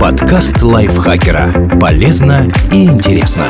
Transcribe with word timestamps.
Подкаст 0.00 0.62
лайфхакера. 0.62 1.78
Полезно 1.78 2.46
и 2.72 2.84
интересно. 2.84 3.44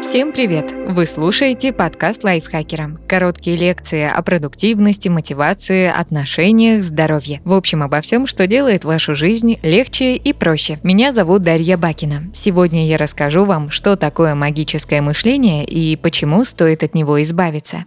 Всем 0.00 0.32
привет! 0.32 0.72
Вы 0.88 1.06
слушаете 1.06 1.72
подкаст 1.72 2.24
лайфхакера. 2.24 2.90
Короткие 3.06 3.56
лекции 3.56 4.10
о 4.10 4.20
продуктивности, 4.22 5.08
мотивации, 5.08 5.86
отношениях, 5.86 6.82
здоровье. 6.82 7.40
В 7.44 7.52
общем, 7.52 7.84
обо 7.84 8.00
всем, 8.00 8.26
что 8.26 8.48
делает 8.48 8.84
вашу 8.84 9.14
жизнь 9.14 9.58
легче 9.62 10.16
и 10.16 10.32
проще. 10.32 10.78
Меня 10.82 11.12
зовут 11.12 11.44
Дарья 11.44 11.76
Бакина. 11.76 12.22
Сегодня 12.34 12.88
я 12.88 12.96
расскажу 12.96 13.44
вам, 13.44 13.70
что 13.70 13.96
такое 13.96 14.34
магическое 14.34 15.00
мышление 15.00 15.64
и 15.64 15.94
почему 15.94 16.44
стоит 16.44 16.82
от 16.82 16.94
него 16.94 17.22
избавиться. 17.22 17.84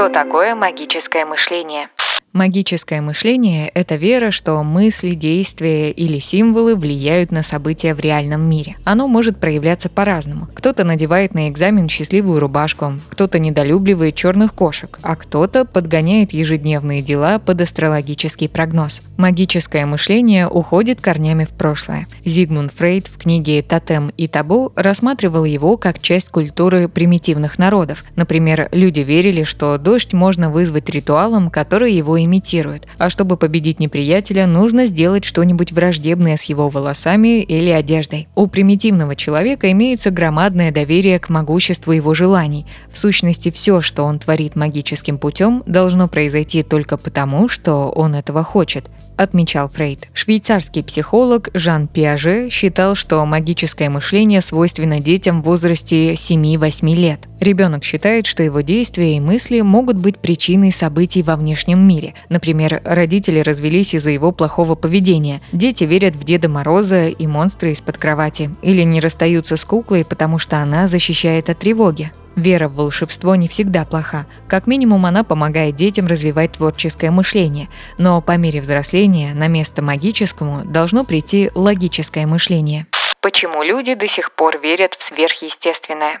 Что 0.00 0.08
такое 0.08 0.54
магическое 0.54 1.26
мышление? 1.26 1.90
Магическое 2.32 3.00
мышление– 3.00 3.68
это 3.74 3.96
вера, 3.96 4.30
что 4.30 4.62
мысли, 4.62 5.14
действия 5.14 5.90
или 5.90 6.20
символы 6.20 6.76
влияют 6.76 7.32
на 7.32 7.42
события 7.42 7.92
в 7.92 7.98
реальном 7.98 8.48
мире. 8.48 8.76
Оно 8.84 9.08
может 9.08 9.40
проявляться 9.40 9.88
по-разному. 9.88 10.46
Кто-то 10.54 10.84
надевает 10.84 11.34
на 11.34 11.48
экзамен 11.48 11.88
счастливую 11.88 12.38
рубашку, 12.38 12.92
кто-то 13.08 13.40
недолюбливает 13.40 14.14
черных 14.14 14.54
кошек, 14.54 15.00
а 15.02 15.16
кто-то 15.16 15.64
подгоняет 15.64 16.32
ежедневные 16.32 17.02
дела 17.02 17.40
под 17.40 17.62
астрологический 17.62 18.48
прогноз. 18.48 19.02
Магическое 19.16 19.84
мышление 19.84 20.46
уходит 20.46 21.00
корнями 21.00 21.46
в 21.46 21.50
прошлое. 21.50 22.06
Зигмунд 22.24 22.72
Фрейд 22.72 23.08
в 23.08 23.18
книге 23.18 23.60
«Тотем 23.62 24.12
и 24.16 24.28
табу» 24.28 24.72
рассматривал 24.76 25.44
его 25.44 25.76
как 25.76 26.00
часть 26.00 26.30
культуры 26.30 26.88
примитивных 26.88 27.58
народов. 27.58 28.04
Например, 28.14 28.68
люди 28.70 29.00
верили, 29.00 29.42
что 29.42 29.76
дождь 29.78 30.12
можно 30.12 30.48
вызвать 30.48 30.88
ритуалом, 30.90 31.50
который 31.50 31.92
его 31.92 32.19
имитирует. 32.24 32.86
А 32.98 33.10
чтобы 33.10 33.36
победить 33.36 33.80
неприятеля, 33.80 34.46
нужно 34.46 34.86
сделать 34.86 35.24
что-нибудь 35.24 35.72
враждебное 35.72 36.36
с 36.36 36.44
его 36.44 36.68
волосами 36.68 37.42
или 37.42 37.70
одеждой. 37.70 38.28
У 38.34 38.46
примитивного 38.46 39.16
человека 39.16 39.70
имеется 39.72 40.10
громадное 40.10 40.72
доверие 40.72 41.18
к 41.18 41.28
могуществу 41.28 41.92
его 41.92 42.14
желаний. 42.14 42.66
В 42.90 42.96
сущности, 42.96 43.50
все, 43.50 43.80
что 43.80 44.04
он 44.04 44.18
творит 44.18 44.56
магическим 44.56 45.18
путем, 45.18 45.62
должно 45.66 46.08
произойти 46.08 46.62
только 46.62 46.96
потому, 46.96 47.48
что 47.48 47.90
он 47.90 48.14
этого 48.14 48.42
хочет 48.42 48.90
отмечал 49.20 49.68
Фрейд. 49.68 50.08
Швейцарский 50.14 50.82
психолог 50.82 51.50
Жан 51.52 51.88
Пиаже 51.88 52.48
считал, 52.50 52.94
что 52.94 53.24
магическое 53.26 53.90
мышление 53.90 54.40
свойственно 54.40 55.00
детям 55.00 55.42
в 55.42 55.44
возрасте 55.44 56.14
7-8 56.14 56.94
лет. 56.94 57.29
Ребенок 57.40 57.84
считает, 57.84 58.26
что 58.26 58.42
его 58.42 58.60
действия 58.60 59.16
и 59.16 59.20
мысли 59.20 59.62
могут 59.62 59.96
быть 59.96 60.18
причиной 60.18 60.72
событий 60.72 61.22
во 61.22 61.36
внешнем 61.36 61.80
мире. 61.80 62.12
Например, 62.28 62.82
родители 62.84 63.40
развелись 63.40 63.94
из-за 63.94 64.10
его 64.10 64.30
плохого 64.30 64.74
поведения. 64.74 65.40
Дети 65.50 65.84
верят 65.84 66.16
в 66.16 66.24
Деда 66.24 66.50
Мороза 66.50 67.08
и 67.08 67.26
монстры 67.26 67.72
из-под 67.72 67.96
кровати. 67.96 68.50
Или 68.60 68.82
не 68.82 69.00
расстаются 69.00 69.56
с 69.56 69.64
куклой, 69.64 70.04
потому 70.04 70.38
что 70.38 70.58
она 70.58 70.86
защищает 70.86 71.48
от 71.48 71.58
тревоги. 71.58 72.12
Вера 72.36 72.68
в 72.68 72.74
волшебство 72.74 73.34
не 73.36 73.48
всегда 73.48 73.86
плоха. 73.86 74.26
Как 74.46 74.66
минимум 74.66 75.06
она 75.06 75.24
помогает 75.24 75.76
детям 75.76 76.06
развивать 76.06 76.52
творческое 76.52 77.10
мышление. 77.10 77.68
Но 77.96 78.20
по 78.20 78.36
мере 78.36 78.60
взросления 78.60 79.32
на 79.32 79.48
место 79.48 79.80
магическому 79.80 80.62
должно 80.66 81.04
прийти 81.04 81.50
логическое 81.54 82.26
мышление. 82.26 82.86
Почему 83.22 83.62
люди 83.62 83.94
до 83.94 84.08
сих 84.08 84.32
пор 84.32 84.58
верят 84.60 84.94
в 84.94 85.02
сверхъестественное? 85.02 86.20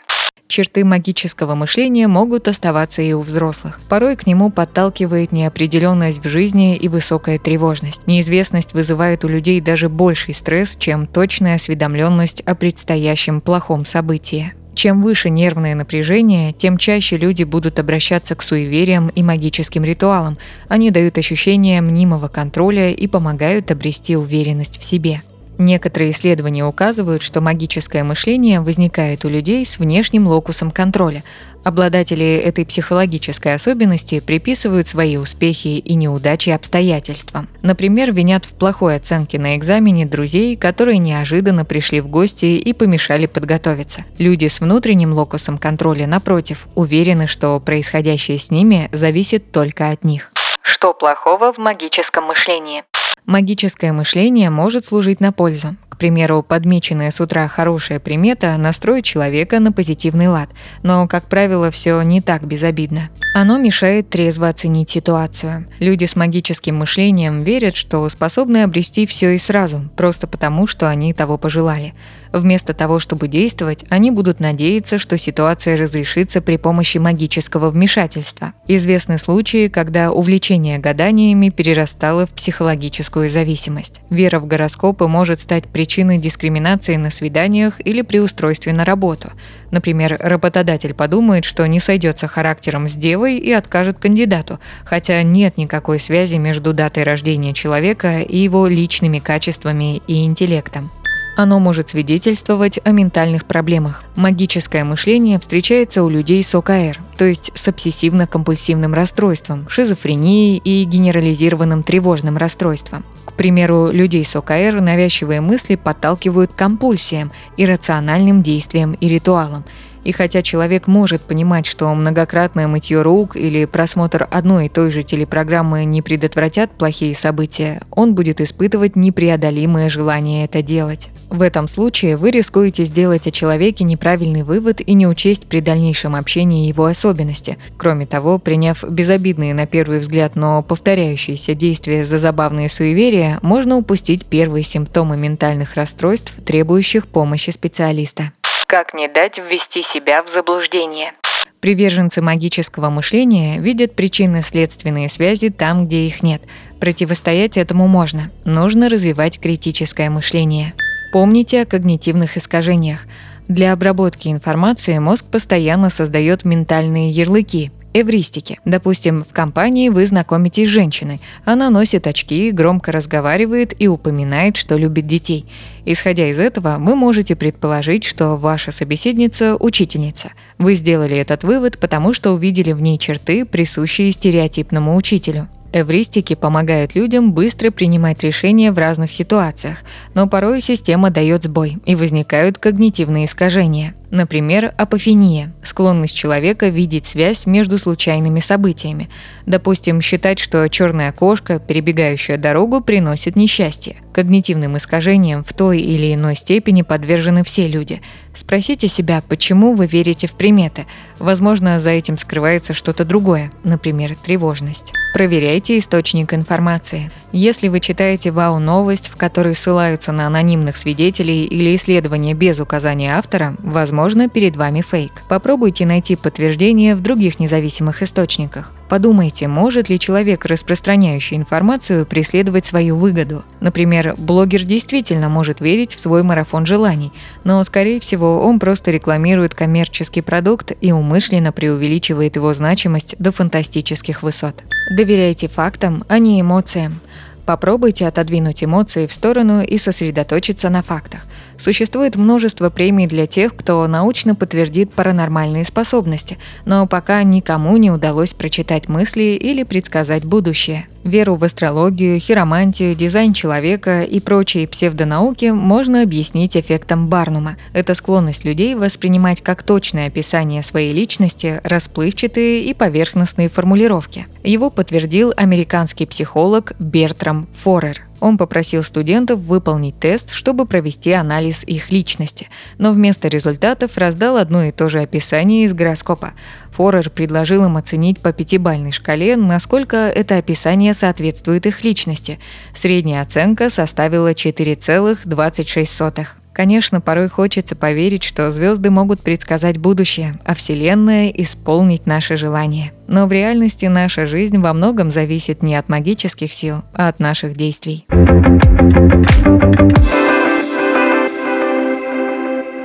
Черты 0.50 0.84
магического 0.84 1.54
мышления 1.54 2.08
могут 2.08 2.48
оставаться 2.48 3.02
и 3.02 3.12
у 3.12 3.20
взрослых. 3.20 3.78
Порой 3.88 4.16
к 4.16 4.26
нему 4.26 4.50
подталкивает 4.50 5.30
неопределенность 5.30 6.18
в 6.18 6.28
жизни 6.28 6.74
и 6.74 6.88
высокая 6.88 7.38
тревожность. 7.38 8.04
Неизвестность 8.08 8.74
вызывает 8.74 9.24
у 9.24 9.28
людей 9.28 9.60
даже 9.60 9.88
больший 9.88 10.34
стресс, 10.34 10.74
чем 10.76 11.06
точная 11.06 11.54
осведомленность 11.54 12.40
о 12.40 12.56
предстоящем 12.56 13.40
плохом 13.40 13.86
событии. 13.86 14.52
Чем 14.74 15.02
выше 15.02 15.30
нервное 15.30 15.76
напряжение, 15.76 16.52
тем 16.52 16.78
чаще 16.78 17.16
люди 17.16 17.44
будут 17.44 17.78
обращаться 17.78 18.34
к 18.34 18.42
суевериям 18.42 19.08
и 19.08 19.22
магическим 19.22 19.84
ритуалам. 19.84 20.36
Они 20.66 20.90
дают 20.90 21.16
ощущение 21.16 21.80
мнимого 21.80 22.26
контроля 22.26 22.90
и 22.90 23.06
помогают 23.06 23.70
обрести 23.70 24.16
уверенность 24.16 24.80
в 24.80 24.84
себе. 24.84 25.22
Некоторые 25.60 26.12
исследования 26.12 26.64
указывают, 26.64 27.20
что 27.20 27.42
магическое 27.42 28.02
мышление 28.02 28.62
возникает 28.62 29.26
у 29.26 29.28
людей 29.28 29.66
с 29.66 29.78
внешним 29.78 30.26
локусом 30.26 30.70
контроля. 30.70 31.22
Обладатели 31.64 32.36
этой 32.36 32.64
психологической 32.64 33.52
особенности 33.52 34.20
приписывают 34.20 34.88
свои 34.88 35.18
успехи 35.18 35.68
и 35.68 35.94
неудачи 35.96 36.48
обстоятельствам. 36.48 37.46
Например, 37.60 38.10
винят 38.10 38.46
в 38.46 38.54
плохой 38.54 38.96
оценке 38.96 39.38
на 39.38 39.54
экзамене 39.54 40.06
друзей, 40.06 40.56
которые 40.56 40.96
неожиданно 40.96 41.66
пришли 41.66 42.00
в 42.00 42.08
гости 42.08 42.46
и 42.46 42.72
помешали 42.72 43.26
подготовиться. 43.26 44.06
Люди 44.16 44.46
с 44.46 44.60
внутренним 44.60 45.12
локусом 45.12 45.58
контроля, 45.58 46.06
напротив, 46.06 46.68
уверены, 46.74 47.26
что 47.26 47.60
происходящее 47.60 48.38
с 48.38 48.50
ними 48.50 48.88
зависит 48.92 49.52
только 49.52 49.90
от 49.90 50.04
них. 50.04 50.32
Что 50.62 50.94
плохого 50.94 51.52
в 51.52 51.58
магическом 51.58 52.24
мышлении? 52.24 52.82
Магическое 53.26 53.92
мышление 53.92 54.50
может 54.50 54.84
служить 54.84 55.20
на 55.20 55.32
пользу. 55.32 55.76
Примеру, 56.00 56.42
подмеченная 56.42 57.10
с 57.10 57.20
утра 57.20 57.46
хорошая 57.46 58.00
примета 58.00 58.56
настроит 58.56 59.04
человека 59.04 59.60
на 59.60 59.70
позитивный 59.70 60.28
лад, 60.28 60.48
но, 60.82 61.06
как 61.06 61.24
правило, 61.24 61.70
все 61.70 62.00
не 62.00 62.22
так 62.22 62.46
безобидно. 62.46 63.10
Оно 63.34 63.58
мешает 63.58 64.08
трезво 64.08 64.48
оценить 64.48 64.88
ситуацию. 64.88 65.66
Люди 65.78 66.06
с 66.06 66.16
магическим 66.16 66.78
мышлением 66.78 67.42
верят, 67.42 67.76
что 67.76 68.08
способны 68.08 68.62
обрести 68.62 69.04
все 69.04 69.34
и 69.34 69.38
сразу, 69.38 69.90
просто 69.94 70.26
потому, 70.26 70.66
что 70.66 70.88
они 70.88 71.12
того 71.12 71.36
пожелали. 71.36 71.92
Вместо 72.32 72.74
того, 72.74 72.98
чтобы 72.98 73.28
действовать, 73.28 73.84
они 73.90 74.10
будут 74.10 74.40
надеяться, 74.40 74.98
что 74.98 75.18
ситуация 75.18 75.76
разрешится 75.76 76.40
при 76.40 76.56
помощи 76.56 76.96
магического 76.98 77.70
вмешательства. 77.70 78.52
Известны 78.68 79.18
случаи, 79.18 79.68
когда 79.68 80.12
увлечение 80.12 80.78
гаданиями 80.78 81.50
перерастало 81.50 82.26
в 82.26 82.30
психологическую 82.30 83.28
зависимость. 83.28 84.00
Вера 84.10 84.38
в 84.38 84.46
гороскопы 84.46 85.08
может 85.08 85.40
стать 85.40 85.64
причиной 85.68 85.89
дискриминации 86.18 86.96
на 86.96 87.10
свиданиях 87.10 87.80
или 87.84 88.02
при 88.02 88.18
устройстве 88.18 88.72
на 88.72 88.84
работу. 88.84 89.32
Например, 89.70 90.16
работодатель 90.18 90.94
подумает, 90.94 91.44
что 91.44 91.66
не 91.66 91.80
сойдется 91.80 92.28
характером 92.28 92.88
с 92.88 92.92
девой 92.94 93.38
и 93.38 93.52
откажет 93.52 93.98
кандидату, 93.98 94.58
хотя 94.84 95.22
нет 95.22 95.56
никакой 95.56 95.98
связи 95.98 96.36
между 96.36 96.72
датой 96.72 97.02
рождения 97.02 97.52
человека 97.54 98.20
и 98.20 98.38
его 98.38 98.66
личными 98.66 99.18
качествами 99.18 100.02
и 100.06 100.24
интеллектом. 100.24 100.90
Оно 101.36 101.58
может 101.58 101.90
свидетельствовать 101.90 102.80
о 102.84 102.90
ментальных 102.90 103.44
проблемах. 103.44 104.04
Магическое 104.16 104.84
мышление 104.84 105.38
встречается 105.38 106.02
у 106.02 106.08
людей 106.08 106.42
с 106.42 106.54
ОКР, 106.54 106.98
то 107.16 107.24
есть 107.24 107.52
с 107.54 107.68
обсессивно-компульсивным 107.68 108.94
расстройством, 108.94 109.68
шизофренией 109.68 110.58
и 110.58 110.84
генерализированным 110.84 111.82
тревожным 111.82 112.36
расстройством. 112.36 113.04
К 113.24 113.32
примеру, 113.32 113.90
людей 113.90 114.24
с 114.24 114.36
ОКР 114.36 114.80
навязчивые 114.80 115.40
мысли 115.40 115.76
подталкивают 115.76 116.52
к 116.52 116.56
компульсиям, 116.56 117.32
иррациональным 117.56 118.42
действиям 118.42 118.94
и 118.94 119.08
ритуалам– 119.08 119.64
и 120.04 120.12
хотя 120.12 120.42
человек 120.42 120.86
может 120.86 121.22
понимать, 121.22 121.66
что 121.66 121.94
многократное 121.94 122.66
мытье 122.66 123.02
рук 123.02 123.36
или 123.36 123.64
просмотр 123.64 124.26
одной 124.30 124.66
и 124.66 124.68
той 124.68 124.90
же 124.90 125.02
телепрограммы 125.02 125.84
не 125.84 126.02
предотвратят 126.02 126.70
плохие 126.70 127.14
события, 127.14 127.82
он 127.90 128.14
будет 128.14 128.40
испытывать 128.40 128.96
непреодолимое 128.96 129.88
желание 129.88 130.44
это 130.44 130.62
делать. 130.62 131.10
В 131.28 131.42
этом 131.42 131.68
случае 131.68 132.16
вы 132.16 132.32
рискуете 132.32 132.84
сделать 132.84 133.26
о 133.26 133.30
человеке 133.30 133.84
неправильный 133.84 134.42
вывод 134.42 134.80
и 134.80 134.94
не 134.94 135.06
учесть 135.06 135.46
при 135.46 135.60
дальнейшем 135.60 136.16
общении 136.16 136.66
его 136.66 136.86
особенности. 136.86 137.56
Кроме 137.76 138.06
того, 138.06 138.38
приняв 138.38 138.82
безобидные 138.82 139.54
на 139.54 139.66
первый 139.66 140.00
взгляд, 140.00 140.34
но 140.34 140.62
повторяющиеся 140.62 141.54
действия 141.54 142.04
за 142.04 142.18
забавные 142.18 142.68
суеверия, 142.68 143.38
можно 143.42 143.76
упустить 143.76 144.24
первые 144.24 144.64
симптомы 144.64 145.16
ментальных 145.16 145.74
расстройств, 145.74 146.34
требующих 146.44 147.06
помощи 147.06 147.50
специалиста. 147.50 148.32
Как 148.70 148.94
не 148.94 149.08
дать 149.08 149.36
ввести 149.36 149.82
себя 149.82 150.22
в 150.22 150.32
заблуждение? 150.32 151.14
Приверженцы 151.58 152.22
магического 152.22 152.88
мышления 152.88 153.58
видят 153.58 153.96
причинно-следственные 153.96 155.08
связи 155.08 155.48
там, 155.48 155.86
где 155.86 156.06
их 156.06 156.22
нет. 156.22 156.42
Противостоять 156.78 157.56
этому 157.56 157.88
можно. 157.88 158.30
Нужно 158.44 158.88
развивать 158.88 159.40
критическое 159.40 160.08
мышление. 160.08 160.74
Помните 161.12 161.62
о 161.62 161.66
когнитивных 161.66 162.36
искажениях. 162.36 163.06
Для 163.48 163.72
обработки 163.72 164.28
информации 164.28 165.00
мозг 165.00 165.24
постоянно 165.24 165.90
создает 165.90 166.44
ментальные 166.44 167.08
ярлыки 167.08 167.72
Эвристики. 167.92 168.58
Допустим, 168.64 169.24
в 169.28 169.32
компании 169.32 169.88
вы 169.88 170.06
знакомитесь 170.06 170.68
с 170.68 170.72
женщиной. 170.72 171.20
Она 171.44 171.70
носит 171.70 172.06
очки, 172.06 172.52
громко 172.52 172.92
разговаривает 172.92 173.74
и 173.80 173.88
упоминает, 173.88 174.56
что 174.56 174.76
любит 174.76 175.08
детей. 175.08 175.44
Исходя 175.84 176.28
из 176.28 176.38
этого, 176.38 176.76
вы 176.78 176.94
можете 176.94 177.34
предположить, 177.34 178.04
что 178.04 178.36
ваша 178.36 178.70
собеседница– 178.70 179.56
учительница. 179.60 180.30
Вы 180.58 180.74
сделали 180.74 181.16
этот 181.16 181.42
вывод, 181.42 181.78
потому 181.78 182.12
что 182.14 182.32
увидели 182.32 182.72
в 182.72 182.80
ней 182.80 182.96
черты, 182.96 183.44
присущие 183.44 184.12
стереотипному 184.12 184.94
учителю. 184.94 185.48
Эвристики 185.72 186.34
помогают 186.34 186.94
людям 186.94 187.32
быстро 187.32 187.70
принимать 187.70 188.22
решения 188.22 188.72
в 188.72 188.78
разных 188.78 189.10
ситуациях, 189.10 189.78
но 190.14 190.28
порой 190.28 190.60
система 190.60 191.10
дает 191.10 191.44
сбой 191.44 191.78
и 191.86 191.94
возникают 191.94 192.58
когнитивные 192.58 193.26
искажения. 193.26 193.94
Например, 194.10 194.74
апофения– 194.76 195.52
склонность 195.62 196.16
человека 196.16 196.68
видеть 196.68 197.06
связь 197.06 197.46
между 197.46 197.78
случайными 197.78 198.40
событиями. 198.40 199.08
Допустим, 199.46 200.00
считать, 200.00 200.40
что 200.40 200.68
черная 200.68 201.12
кошка, 201.12 201.60
перебегающая 201.60 202.36
дорогу, 202.36 202.80
приносит 202.80 203.36
несчастье. 203.36 203.96
Когнитивным 204.12 204.76
искажениям 204.76 205.44
в 205.44 205.52
той 205.52 205.80
или 205.80 206.12
иной 206.12 206.34
степени 206.34 206.82
подвержены 206.82 207.44
все 207.44 207.68
люди. 207.68 208.02
Спросите 208.34 208.88
себя, 208.88 209.22
почему 209.28 209.74
вы 209.74 209.86
верите 209.86 210.26
в 210.26 210.34
приметы. 210.34 210.86
Возможно, 211.20 211.78
за 211.78 211.90
этим 211.90 212.18
скрывается 212.18 212.74
что-то 212.74 213.04
другое, 213.04 213.52
например, 213.62 214.16
тревожность. 214.16 214.92
Проверяйте 215.14 215.78
источник 215.78 216.34
информации. 216.34 217.12
Если 217.32 217.68
вы 217.68 217.78
читаете 217.78 218.32
вау-новость, 218.32 219.08
в 219.08 219.16
которой 219.16 219.54
ссылаются 219.54 220.10
на 220.10 220.26
анонимных 220.26 220.76
свидетелей 220.76 221.44
или 221.44 221.76
исследования 221.76 222.34
без 222.34 222.58
указания 222.58 223.16
автора, 223.16 223.54
возможно, 223.58 224.28
перед 224.28 224.56
вами 224.56 224.82
фейк. 224.82 225.12
Попробуйте 225.28 225.86
найти 225.86 226.16
подтверждение 226.16 226.96
в 226.96 227.02
других 227.02 227.38
независимых 227.38 228.02
источниках. 228.02 228.72
Подумайте, 228.90 229.46
может 229.46 229.88
ли 229.88 230.00
человек, 230.00 230.44
распространяющий 230.46 231.36
информацию, 231.36 232.04
преследовать 232.04 232.66
свою 232.66 232.96
выгоду. 232.96 233.44
Например, 233.60 234.16
блогер 234.18 234.64
действительно 234.64 235.28
может 235.28 235.60
верить 235.60 235.94
в 235.94 236.00
свой 236.00 236.24
марафон 236.24 236.66
желаний, 236.66 237.12
но, 237.44 237.62
скорее 237.62 238.00
всего, 238.00 238.40
он 238.40 238.58
просто 238.58 238.90
рекламирует 238.90 239.54
коммерческий 239.54 240.22
продукт 240.22 240.72
и 240.80 240.90
умышленно 240.90 241.52
преувеличивает 241.52 242.34
его 242.34 242.52
значимость 242.52 243.14
до 243.20 243.30
фантастических 243.30 244.24
высот. 244.24 244.56
Доверяйте 244.90 245.46
фактам, 245.46 246.02
а 246.08 246.18
не 246.18 246.40
эмоциям. 246.40 246.98
Попробуйте 247.46 248.08
отодвинуть 248.08 248.64
эмоции 248.64 249.06
в 249.06 249.12
сторону 249.12 249.62
и 249.62 249.78
сосредоточиться 249.78 250.68
на 250.68 250.82
фактах. 250.82 251.20
Существует 251.60 252.16
множество 252.16 252.70
премий 252.70 253.06
для 253.06 253.26
тех, 253.26 253.54
кто 253.54 253.86
научно 253.86 254.34
подтвердит 254.34 254.94
паранормальные 254.94 255.66
способности, 255.66 256.38
но 256.64 256.86
пока 256.86 257.22
никому 257.22 257.76
не 257.76 257.90
удалось 257.90 258.30
прочитать 258.32 258.88
мысли 258.88 259.38
или 259.38 259.62
предсказать 259.64 260.24
будущее. 260.24 260.86
Веру 261.04 261.34
в 261.34 261.44
астрологию, 261.44 262.18
хиромантию, 262.18 262.94
дизайн 262.94 263.34
человека 263.34 264.02
и 264.02 264.20
прочие 264.20 264.68
псевдонауки 264.68 265.46
можно 265.46 266.02
объяснить 266.02 266.56
эффектом 266.56 267.08
Барнума. 267.08 267.56
Это 267.74 267.94
склонность 267.94 268.44
людей 268.44 268.74
воспринимать 268.74 269.42
как 269.42 269.62
точное 269.62 270.06
описание 270.06 270.62
своей 270.62 270.94
личности 270.94 271.60
расплывчатые 271.62 272.64
и 272.64 272.72
поверхностные 272.72 273.50
формулировки. 273.50 274.26
Его 274.44 274.70
подтвердил 274.70 275.34
американский 275.36 276.06
психолог 276.06 276.72
Бертрам 276.78 277.48
Форер. 277.62 278.09
Он 278.20 278.38
попросил 278.38 278.82
студентов 278.82 279.40
выполнить 279.40 279.98
тест, 279.98 280.30
чтобы 280.30 280.66
провести 280.66 281.12
анализ 281.12 281.64
их 281.64 281.90
личности, 281.90 282.48
но 282.78 282.92
вместо 282.92 283.28
результатов 283.28 283.96
раздал 283.96 284.36
одно 284.36 284.64
и 284.64 284.72
то 284.72 284.88
же 284.88 285.00
описание 285.00 285.64
из 285.64 285.72
гороскопа. 285.72 286.32
Форер 286.72 287.10
предложил 287.10 287.64
им 287.64 287.76
оценить 287.76 288.20
по 288.20 288.32
пятибальной 288.32 288.92
шкале, 288.92 289.36
насколько 289.36 289.96
это 289.96 290.36
описание 290.36 290.94
соответствует 290.94 291.66
их 291.66 291.82
личности. 291.82 292.38
Средняя 292.74 293.22
оценка 293.22 293.70
составила 293.70 294.32
4,26. 294.32 296.39
Конечно, 296.52 297.00
порой 297.00 297.28
хочется 297.28 297.76
поверить, 297.76 298.22
что 298.22 298.50
звезды 298.50 298.90
могут 298.90 299.20
предсказать 299.20 299.78
будущее, 299.78 300.38
а 300.44 300.54
Вселенная 300.54 301.28
исполнить 301.28 302.06
наши 302.06 302.36
желания. 302.36 302.92
Но 303.06 303.26
в 303.26 303.32
реальности 303.32 303.86
наша 303.86 304.26
жизнь 304.26 304.58
во 304.58 304.72
многом 304.72 305.12
зависит 305.12 305.62
не 305.62 305.76
от 305.76 305.88
магических 305.88 306.52
сил, 306.52 306.82
а 306.92 307.08
от 307.08 307.20
наших 307.20 307.56
действий. 307.56 308.06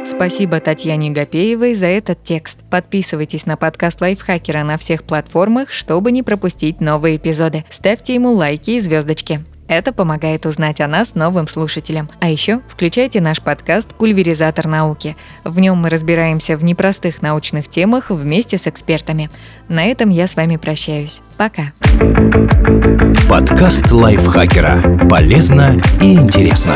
Спасибо 0.06 0.60
Татьяне 0.60 1.12
Гапеевой 1.12 1.74
за 1.74 1.88
этот 1.88 2.24
текст. 2.24 2.60
Подписывайтесь 2.70 3.46
на 3.46 3.58
подкаст 3.58 4.00
Лайфхакера 4.00 4.64
на 4.64 4.78
всех 4.78 5.04
платформах, 5.04 5.72
чтобы 5.72 6.12
не 6.12 6.24
пропустить 6.24 6.80
новые 6.80 7.18
эпизоды. 7.18 7.66
Ставьте 7.70 8.16
ему 8.16 8.32
лайки 8.32 8.72
и 8.72 8.80
звездочки. 8.80 9.42
Это 9.68 9.92
помогает 9.92 10.46
узнать 10.46 10.80
о 10.80 10.88
нас 10.88 11.16
новым 11.16 11.48
слушателям. 11.48 12.08
А 12.20 12.30
еще 12.30 12.62
включайте 12.68 13.20
наш 13.20 13.42
подкаст 13.42 13.96
«Пульверизатор 13.96 14.68
науки». 14.68 15.18
В 15.44 15.60
нем 15.60 15.78
мы 15.78 15.90
разбираемся 15.90 16.56
в 16.56 16.64
непростых 16.64 17.22
научных 17.22 17.68
темах 17.68 18.12
вместе 18.12 18.58
с 18.58 18.68
экспертами. 18.68 19.30
На 19.68 19.86
этом 19.86 20.10
я 20.12 20.28
с 20.28 20.36
вами 20.36 20.58
прощаюсь. 20.58 21.22
Пока. 21.38 21.74
Подкаст 23.28 23.92
лайфхакера. 23.92 25.08
Полезно 25.10 25.82
и 26.00 26.14
интересно. 26.14 26.76